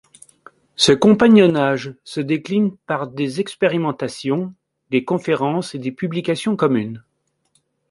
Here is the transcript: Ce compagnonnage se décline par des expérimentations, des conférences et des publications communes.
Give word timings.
Ce 0.75 0.93
compagnonnage 0.93 1.93
se 2.03 2.21
décline 2.21 2.75
par 2.87 3.07
des 3.07 3.39
expérimentations, 3.39 4.51
des 4.89 5.05
conférences 5.05 5.75
et 5.75 5.77
des 5.77 5.91
publications 5.91 6.55
communes. 6.55 7.03